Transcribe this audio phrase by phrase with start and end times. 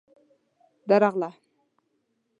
[0.89, 1.29] _درغله.